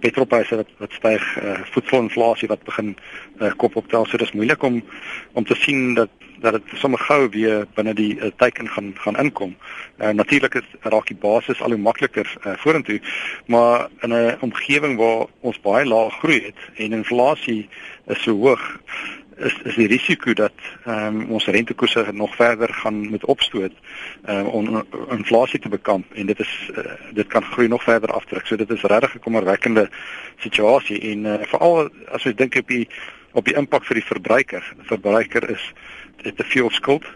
petrolpryse 0.00 0.56
wat 0.56 0.70
wat 0.78 0.92
styg, 0.92 1.24
uh, 1.42 1.60
voedselinflasie 1.74 2.48
wat 2.48 2.62
begin 2.64 2.94
uh, 3.40 3.52
kop 3.56 3.76
optel. 3.76 4.06
So 4.06 4.20
dis 4.20 4.32
moeilik 4.32 4.62
om 4.62 4.82
om 5.32 5.44
te 5.44 5.54
sien 5.54 5.94
dat 5.94 6.10
dat 6.40 6.52
dit 6.52 6.62
sommer 6.80 6.98
gou 6.98 7.28
weer 7.28 7.66
binne 7.74 7.94
die 7.94 8.16
uh, 8.16 8.30
teiken 8.36 8.68
gaan 8.68 8.92
gaan 8.94 9.16
inkom. 9.16 9.56
Uh, 9.98 10.08
Natuurlik 10.08 10.54
is 10.54 10.68
raak 10.80 11.06
die 11.06 11.16
basis 11.16 11.62
al 11.62 11.74
hoe 11.74 11.78
makliker 11.78 12.28
uh, 12.46 12.56
vorentoe, 12.56 13.00
maar 13.46 13.88
in 14.00 14.12
'n 14.14 14.36
omgewing 14.40 14.96
waar 14.96 15.26
ons 15.40 15.60
baie 15.60 15.86
lae 15.86 16.10
groei 16.10 16.40
het 16.44 16.60
en 16.74 16.92
inflasie 16.92 17.68
is 18.06 18.22
so 18.22 18.32
hoog, 18.32 18.80
is 19.40 19.54
is 19.64 19.74
die 19.74 19.88
risiko 19.88 20.32
dat 20.32 20.52
ehm 20.84 21.20
um, 21.20 21.30
ons 21.36 21.46
rentekoerse 21.46 22.04
nog 22.12 22.34
verder 22.36 22.74
gaan 22.74 23.10
met 23.10 23.24
opstoot 23.24 23.72
ehm 24.24 24.46
uh, 24.46 24.54
om 24.54 24.84
inflasie 25.10 25.60
te 25.60 25.68
bekamp 25.68 26.12
en 26.12 26.26
dit 26.26 26.40
is 26.40 26.70
uh, 26.76 26.92
dit 27.12 27.26
kan 27.26 27.44
groei 27.44 27.68
nog 27.68 27.82
verder 27.82 28.12
afdruk. 28.12 28.46
So 28.46 28.56
dit 28.56 28.70
is 28.70 28.82
regtig 28.82 29.14
'n 29.14 29.24
kommerwekkende 29.28 29.88
situasie 30.36 31.00
en 31.00 31.24
uh, 31.24 31.34
veral 31.42 31.90
as 32.12 32.22
jy 32.22 32.34
dink 32.34 32.54
op 32.54 32.68
die 32.68 32.88
op 33.32 33.44
die 33.44 33.56
impak 33.56 33.84
vir 33.84 34.00
die 34.00 34.06
verbruiker. 34.06 34.72
Die 34.76 34.90
verbruiker 34.90 35.50
is 35.50 35.72
het 36.22 36.36
te 36.36 36.44
veel 36.44 36.70
skuld 36.70 37.06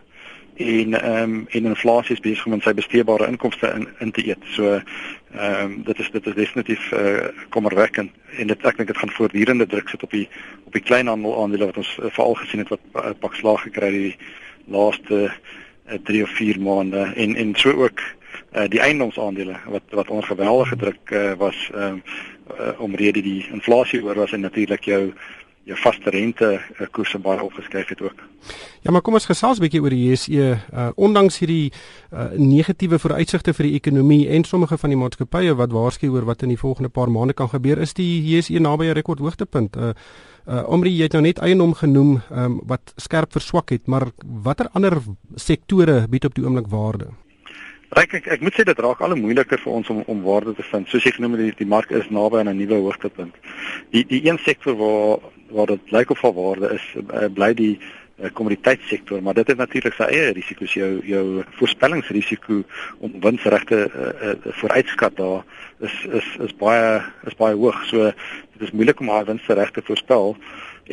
en 0.56 1.00
ehm 1.00 1.22
um, 1.22 1.46
en 1.50 1.64
inflasie 1.64 2.14
is 2.14 2.20
besig 2.20 2.46
om 2.46 2.60
sy 2.62 2.74
besteedbare 2.74 3.26
inkomste 3.26 3.66
in 3.74 3.88
in 3.98 4.10
te 4.10 4.26
eet. 4.26 4.42
So 4.54 4.74
ehm 4.74 5.62
um, 5.62 5.82
dit 5.82 5.98
is 5.98 6.10
dit 6.10 6.26
is 6.26 6.34
definitief 6.34 6.92
uh, 6.92 7.26
kommerwekkend 7.48 8.10
en 8.38 8.46
dit 8.46 8.66
ek 8.66 8.76
dink 8.76 8.88
dit 8.88 8.98
gaan 8.98 9.10
voortdurende 9.10 9.66
druk 9.66 9.88
sit 9.88 10.02
op 10.02 10.10
die 10.10 10.28
op 10.64 10.72
die 10.72 10.82
kleinhandel 10.82 11.42
aandele 11.42 11.66
wat 11.66 11.76
ons 11.76 11.96
uh, 11.98 12.10
veral 12.10 12.34
gesien 12.34 12.62
het 12.62 12.68
wat 12.68 12.80
uh, 12.94 13.10
pak 13.18 13.34
slag 13.34 13.62
gekry 13.66 13.90
het 13.92 14.02
die 14.02 14.16
laaste 14.70 15.32
3 16.06 16.18
uh, 16.18 16.22
of 16.22 16.36
4 16.38 16.60
maande 16.60 17.12
en 17.16 17.34
en 17.36 17.54
so 17.54 17.72
ook 17.72 18.00
uh, 18.00 18.68
die 18.68 18.80
eiendomsaandele 18.80 19.56
wat 19.66 19.82
wat 19.90 20.08
onder 20.08 20.26
geweldige 20.26 20.76
druk 20.76 21.10
uh, 21.10 21.32
was 21.32 21.70
ehm 21.74 21.98
um, 21.98 22.02
omrede 22.78 23.22
die 23.22 23.46
inflasie 23.50 24.02
oor 24.04 24.14
was 24.14 24.32
en 24.32 24.40
natuurlik 24.40 24.84
jou 24.84 25.12
jou 25.64 25.76
vaste 25.80 26.10
rente 26.12 26.48
uh, 26.58 26.86
koerse 26.92 27.18
baie 27.18 27.42
opgeskryf 27.42 27.88
het 27.88 28.02
ook. 28.04 28.20
Ja, 28.84 28.92
maar 28.92 29.00
kom 29.02 29.16
ons 29.16 29.26
gesels 29.26 29.58
'n 29.58 29.64
bietjie 29.64 29.80
oor 29.80 29.90
die 29.90 30.10
JSE. 30.10 30.58
Uh, 30.72 30.88
ondanks 30.96 31.38
hierdie 31.38 31.72
uh, 32.12 32.28
negatiewe 32.36 32.98
vooruitsigte 32.98 33.54
vir 33.54 33.66
die 33.66 33.74
ekonomie 33.74 34.28
en 34.28 34.44
sommige 34.44 34.78
van 34.78 34.90
die 34.90 34.98
maatskappye 34.98 35.54
wat 35.54 35.72
waarsku 35.72 36.08
oor 36.08 36.24
wat 36.24 36.42
in 36.42 36.48
die 36.48 36.60
volgende 36.60 36.88
paar 36.88 37.10
maande 37.10 37.32
kan 37.32 37.48
gebeur, 37.48 37.78
is 37.78 37.94
die 37.94 38.22
JSE 38.22 38.60
naby 38.60 38.84
'n 38.84 38.92
rekordhoogtepunt. 38.92 39.76
Uh, 39.76 39.92
uh 40.46 40.68
Omri 40.68 40.90
jy 40.90 41.02
het 41.02 41.12
nou 41.12 41.22
net 41.22 41.38
eiendom 41.38 41.74
genoem 41.74 42.20
um, 42.30 42.60
wat 42.66 42.92
skerp 42.96 43.32
verswak 43.32 43.70
het, 43.70 43.86
maar 43.86 44.10
watter 44.42 44.68
ander 44.72 45.00
sektore 45.34 46.06
bied 46.08 46.24
op 46.24 46.34
die 46.34 46.44
oomblik 46.44 46.66
waarde? 46.68 47.06
Ek 47.94 48.14
ek, 48.18 48.26
ek 48.26 48.40
moet 48.42 48.56
sê 48.56 48.64
dit 48.66 48.78
raak 48.78 49.00
al 49.00 49.14
hoe 49.14 49.20
moeiliker 49.20 49.60
vir 49.62 49.72
ons 49.72 49.88
om 49.88 50.02
om 50.06 50.22
waarde 50.22 50.54
te 50.54 50.62
vind. 50.62 50.88
Soos 50.88 51.06
ek 51.06 51.14
genoem 51.14 51.36
het, 51.36 51.40
die, 51.40 51.54
die 51.62 51.70
mark 51.70 51.90
is 51.90 52.10
naby 52.10 52.40
aan 52.42 52.50
'n 52.50 52.56
nuwe 52.56 52.74
hoogtepunt. 52.74 53.34
Die 53.94 54.04
die 54.04 54.26
een 54.26 54.38
sektor 54.38 54.74
waar 54.76 55.18
waar 55.54 55.70
dit 55.74 55.92
lyk 55.94 56.10
of 56.10 56.24
al 56.24 56.34
waarde 56.34 56.74
is 56.74 56.86
uh, 57.00 57.28
bly 57.34 57.52
die 57.54 57.74
uh, 57.78 58.30
kommoditeitssektor 58.32 59.22
maar 59.22 59.34
dit 59.38 59.46
het 59.52 59.60
natuurlik 59.60 59.94
sy 59.94 60.10
eie 60.10 60.32
risiko's 60.36 60.74
jou 60.74 60.92
jou 61.06 61.24
voorspellingsrisiko 61.60 62.62
om 62.98 63.20
winsregte 63.24 63.84
uh, 63.86 64.12
uh, 64.30 64.36
vooruitskat 64.60 65.16
daar 65.16 65.44
is 65.80 65.94
is 66.20 66.28
is 66.46 66.54
baie 66.60 67.02
is 67.26 67.36
baie 67.38 67.56
hoog. 67.56 67.82
So 67.88 68.10
dit 68.54 68.62
is 68.66 68.72
moeilik 68.72 69.00
om 69.00 69.10
haar 69.12 69.26
winsregte 69.28 69.82
voorspel 69.84 70.36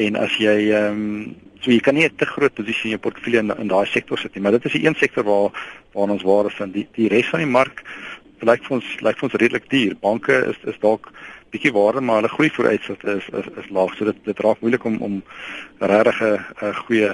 en 0.06 0.15
as 0.15 0.38
jy 0.39 0.58
ehm 0.72 1.01
um, 1.06 1.36
so 1.62 1.70
jy 1.70 1.80
kan 1.80 1.94
nie 1.94 2.06
'n 2.06 2.15
te 2.18 2.25
groot 2.25 2.53
posisie 2.53 2.89
in 2.89 2.98
jou 2.98 3.00
portefeulje 3.00 3.39
in, 3.39 3.53
in 3.58 3.68
daai 3.68 3.86
sektor 3.86 4.18
sit 4.18 4.34
nie 4.34 4.41
maar 4.41 4.51
dit 4.58 4.65
is 4.65 4.72
die 4.72 4.86
een 4.86 4.96
sektor 4.96 5.24
waar 5.24 5.51
waar 5.94 6.10
ons 6.10 6.24
waarde 6.24 6.50
vind. 6.50 6.74
Die 6.74 6.88
die 6.96 7.08
res 7.08 7.30
van 7.30 7.39
die 7.39 7.51
mark 7.51 7.84
lyk 8.41 8.63
vir 8.63 8.75
ons 8.75 8.88
lyk 9.01 9.18
vir 9.18 9.30
ons 9.30 9.39
redelik 9.41 9.70
duur. 9.70 9.96
Banke 10.01 10.34
is 10.50 10.58
is 10.65 10.80
dalk 10.80 11.12
bietjie 11.51 11.74
waarde 11.75 12.01
maar 12.01 12.22
hulle 12.22 12.34
groei 12.36 12.50
vooruitsigte 12.50 13.17
is, 13.17 13.27
is 13.39 13.48
is 13.63 13.70
laag 13.70 13.93
so 13.96 14.05
dit 14.05 14.24
dit 14.24 14.39
raak 14.39 14.60
moeilik 14.62 14.86
om 14.86 14.98
om 15.01 15.22
regtig 15.79 16.22
'n 16.22 16.74
goeie 16.86 17.12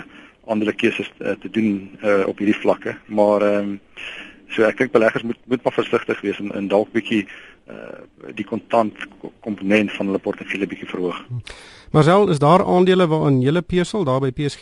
aandele 0.48 0.74
keuses 0.74 1.12
uh, 1.20 1.36
te 1.42 1.50
doen 1.50 1.98
uh, 2.04 2.28
op 2.28 2.38
hierdie 2.38 2.62
vlakke 2.62 2.96
maar 3.06 3.42
ehm 3.42 3.70
um, 3.70 3.80
so 4.48 4.64
ek 4.64 4.78
dink 4.78 4.92
beleggers 4.92 5.24
moet 5.24 5.40
moet 5.46 5.64
maar 5.64 5.74
versigtig 5.74 6.22
wees 6.22 6.40
en, 6.40 6.52
en 6.56 6.68
dalk 6.68 6.92
bietjie 6.92 7.28
uh, 7.68 8.32
die 8.36 8.46
kontant 8.46 8.96
komponent 9.40 9.92
van 9.92 10.06
hulle 10.06 10.24
portefeulje 10.24 10.68
bietjie 10.68 10.88
verhoog. 10.88 11.20
Marcel, 11.92 12.30
is 12.30 12.40
daar 12.40 12.64
aandele 12.66 13.08
waarin 13.08 13.42
jy 13.42 13.62
pesel 13.62 14.04
daar 14.04 14.24
by 14.24 14.32
PSG? 14.32 14.62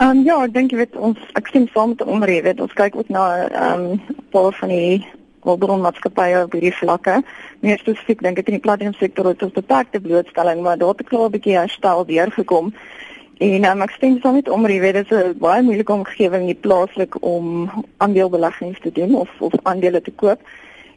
Ehm 0.00 0.08
um, 0.08 0.24
ja, 0.24 0.42
ek 0.44 0.54
dink 0.54 0.72
jy 0.72 0.82
weet 0.84 0.96
ons 0.96 1.18
ek 1.40 1.48
sien 1.52 1.68
saam 1.72 1.94
met 1.94 2.04
omre 2.04 2.38
weet 2.42 2.60
ons 2.60 2.72
kyk 2.72 2.96
ook 2.96 3.08
na 3.08 3.48
ehm 3.48 3.90
um, 3.92 4.20
paar 4.30 4.52
van 4.60 4.68
die 4.68 5.04
hulpbronmaatskappye 5.44 6.42
op 6.44 6.52
hierdie 6.52 6.74
vlakke. 6.74 7.22
Meer 7.60 7.78
spesifiek 7.78 8.22
dink 8.22 8.38
ek 8.38 8.48
in 8.48 8.58
die 8.58 8.64
platinum 8.64 8.94
sektor 8.94 9.26
het 9.26 9.42
ons 9.42 9.52
beperkte 9.52 10.00
blootstelling, 10.00 10.62
maar 10.62 10.78
daar 10.78 10.94
het 10.94 11.00
'n 11.00 11.10
klaar 11.10 11.30
bietjie 11.30 11.56
herstel 11.56 12.06
weer 12.06 12.32
gekom. 12.32 12.72
En 13.42 13.64
um, 13.64 13.80
ek 13.82 13.90
stem 13.90 14.18
saam 14.20 14.34
met 14.34 14.48
Omri, 14.48 14.80
weet 14.80 14.94
dit 14.94 15.10
is 15.10 15.18
'n 15.18 15.38
baie 15.38 15.62
moeilike 15.62 15.92
omgewing 15.92 16.44
hier 16.44 16.60
plaaslik 16.66 17.22
om 17.22 17.70
aandelebeleggings 17.96 18.80
te 18.80 18.92
doen 18.92 19.14
of 19.14 19.30
of 19.38 19.52
aandele 19.62 20.00
te 20.00 20.12
koop. 20.12 20.40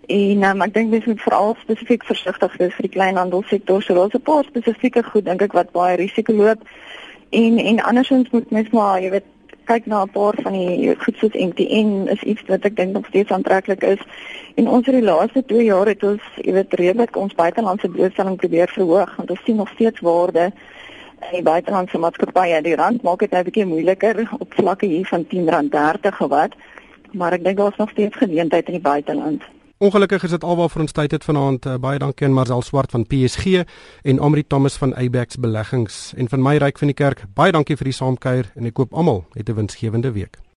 En 0.08 0.44
um, 0.44 0.62
ek 0.62 0.74
dink 0.74 0.90
mens 0.90 1.06
moet 1.06 1.22
veral 1.22 1.56
spesifiek 1.60 2.04
versigtig 2.04 2.58
wees 2.58 2.74
vir 2.74 2.86
die 2.88 2.96
kleinhandelsektor. 2.98 3.82
So 3.82 3.94
daar's 3.94 4.14
'n 4.14 4.22
paar 4.22 4.44
spesifieke 4.44 5.04
goed 5.04 5.26
dink 5.26 5.42
ek 5.42 5.54
wat 5.54 5.72
baie 5.72 5.98
risiko 5.98 6.34
loop. 6.34 6.62
En 7.30 7.58
en 7.58 7.84
andersins 7.84 8.30
moet 8.30 8.52
mens 8.52 8.70
maar, 8.70 9.02
jy 9.02 9.10
weet, 9.10 9.30
kyk 9.66 9.86
na 9.86 10.04
'n 10.04 10.10
paar 10.10 10.36
van 10.44 10.54
die 10.54 10.96
goed 11.04 11.18
soos 11.18 11.34
MTN 11.34 12.08
is 12.08 12.22
iets 12.24 12.42
wat 12.48 12.66
ek 12.66 12.76
dink 12.76 12.94
nog 12.94 13.06
steeds 13.06 13.32
aantreklik 13.32 13.84
is. 13.84 14.02
En 14.56 14.68
ons 14.68 14.86
het 14.86 14.96
die 14.96 15.04
laaste 15.04 15.46
2 15.46 15.64
jaar 15.64 15.88
het 15.88 16.04
ons, 16.04 16.22
jy 16.36 16.52
weet, 16.52 16.74
redelik 16.74 17.16
ons 17.16 17.34
buitelandse 17.34 17.90
blootstelling 17.90 18.38
probeer 18.38 18.70
verhoog 18.70 19.16
want 19.16 19.30
ons 19.30 19.44
sien 19.44 19.56
nog 19.56 19.70
steeds 19.70 20.00
waarde 20.00 20.52
in 21.32 21.32
die 21.32 21.42
buitelandse 21.42 21.98
maatskappye. 21.98 22.62
Die 22.62 22.76
rand 22.76 23.02
maak 23.02 23.20
dit 23.20 23.32
nou 23.32 23.42
'n 23.42 23.46
bietjie 23.46 23.66
moeiliker 23.66 24.30
op 24.40 24.54
vlakke 24.54 24.86
hier 24.86 25.06
van 25.06 25.26
R10.30 25.26 26.16
gewat, 26.16 26.54
maar 27.12 27.34
ek 27.34 27.44
dink 27.44 27.58
daar's 27.58 27.78
nog 27.78 27.90
steeds 27.90 28.16
geleentheid 28.16 28.66
in 28.68 28.74
die 28.74 28.82
buiteland. 28.92 29.55
Ongelukkig 29.78 30.24
is 30.24 30.32
dit 30.32 30.44
alwaar 30.44 30.70
vir 30.72 30.82
ons 30.86 30.94
tyd 30.96 31.12
het 31.12 31.26
vanaand. 31.28 31.66
Uh, 31.68 31.74
baie 31.84 32.00
dankie 32.00 32.24
aan 32.28 32.34
Marcel 32.34 32.62
Swart 32.64 32.96
van 32.96 33.04
PSG 33.12 33.66
en 34.08 34.22
Amri 34.24 34.46
Thomas 34.48 34.80
van 34.80 34.96
Abex 34.96 35.36
Beleggings 35.36 36.14
en 36.16 36.32
van 36.32 36.42
my 36.42 36.56
ryk 36.64 36.80
van 36.80 36.94
die 36.94 36.96
kerk. 36.96 37.26
Baie 37.36 37.52
dankie 37.52 37.76
vir 37.76 37.92
die 37.92 37.98
saamkuier 38.00 38.54
en 38.56 38.72
ek 38.72 38.80
koop 38.80 38.96
almal 38.96 39.26
'n 39.36 39.56
winsgewende 39.60 40.16
week. 40.16 40.45